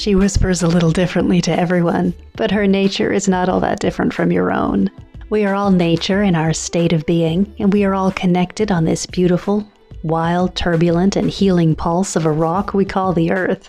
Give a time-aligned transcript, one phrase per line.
[0.00, 4.14] She whispers a little differently to everyone, but her nature is not all that different
[4.14, 4.90] from your own.
[5.28, 8.86] We are all nature in our state of being, and we are all connected on
[8.86, 9.70] this beautiful,
[10.02, 13.68] wild, turbulent, and healing pulse of a rock we call the Earth.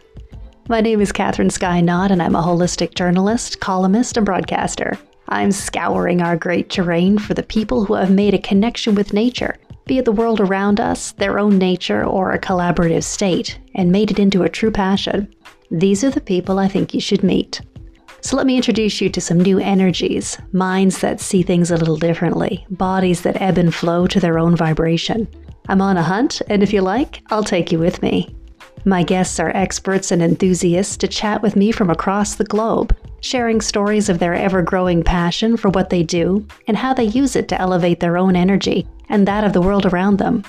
[0.70, 4.98] My name is Catherine Sky Knott, and I'm a holistic journalist, columnist, and broadcaster.
[5.27, 9.58] I'm scouring our great terrain for the people who have made a connection with nature,
[9.86, 14.12] be it the world around us, their own nature, or a collaborative state, and made
[14.12, 15.27] it into a true passion.
[15.73, 17.61] These are the people I think you should meet.
[18.20, 21.95] So let me introduce you to some new energies, minds that see things a little
[21.95, 25.30] differently, bodies that ebb and flow to their own vibration.
[25.70, 28.35] I'm on a hunt, and if you like, I'll take you with me.
[28.84, 33.61] My guests are experts and enthusiasts to chat with me from across the globe, sharing
[33.61, 37.47] stories of their ever growing passion for what they do and how they use it
[37.47, 40.44] to elevate their own energy and that of the world around them.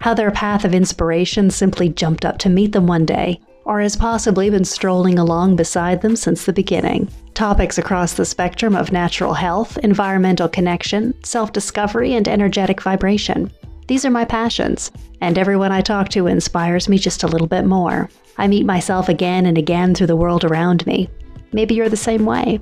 [0.00, 3.94] How their path of inspiration simply jumped up to meet them one day, or has
[3.94, 7.06] possibly been strolling along beside them since the beginning.
[7.34, 13.52] Topics across the spectrum of natural health, environmental connection, self discovery, and energetic vibration.
[13.86, 17.66] These are my passions, and everyone I talk to inspires me just a little bit
[17.66, 18.08] more.
[18.38, 21.10] I meet myself again and again through the world around me.
[21.52, 22.60] Maybe you're the same way.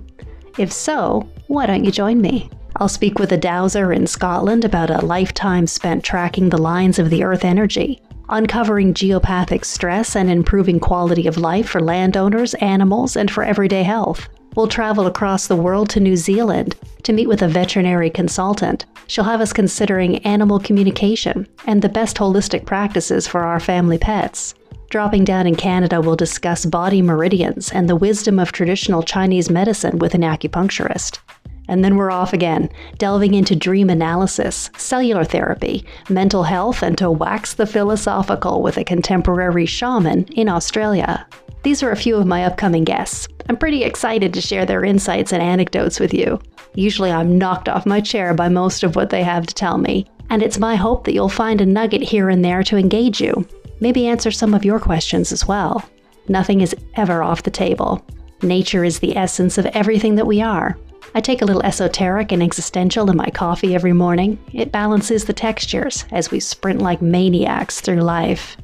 [0.59, 2.51] If so, why don't you join me?
[2.77, 7.11] I'll speak with a dowser in Scotland about a lifetime spent tracking the lines of
[7.11, 13.31] the Earth energy, uncovering geopathic stress and improving quality of life for landowners, animals, and
[13.31, 14.29] for everyday health.
[14.55, 18.87] We'll travel across the world to New Zealand to meet with a veterinary consultant.
[19.07, 24.55] She'll have us considering animal communication and the best holistic practices for our family pets.
[24.89, 29.99] Dropping down in Canada, we'll discuss body meridians and the wisdom of traditional Chinese medicine
[29.99, 31.19] with an acupuncturist.
[31.69, 37.11] And then we're off again, delving into dream analysis, cellular therapy, mental health, and to
[37.11, 41.27] wax the philosophical with a contemporary shaman in Australia.
[41.63, 43.27] These are a few of my upcoming guests.
[43.49, 46.41] I'm pretty excited to share their insights and anecdotes with you.
[46.75, 50.07] Usually, I'm knocked off my chair by most of what they have to tell me,
[50.31, 53.47] and it's my hope that you'll find a nugget here and there to engage you,
[53.81, 55.85] maybe answer some of your questions as well.
[56.29, 58.05] Nothing is ever off the table.
[58.43, 60.77] Nature is the essence of everything that we are.
[61.15, 64.39] I take a little esoteric and existential in my coffee every morning.
[64.53, 68.57] It balances the textures as we sprint like maniacs through life.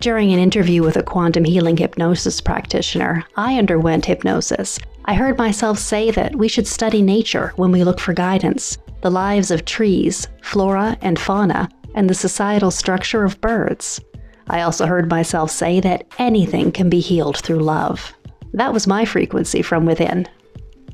[0.00, 4.78] During an interview with a quantum healing hypnosis practitioner, I underwent hypnosis.
[5.06, 9.10] I heard myself say that we should study nature when we look for guidance, the
[9.10, 14.00] lives of trees, flora and fauna, and the societal structure of birds.
[14.48, 18.12] I also heard myself say that anything can be healed through love.
[18.52, 20.28] That was my frequency from within.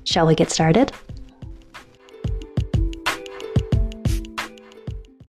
[0.04, 0.92] Shall we get started?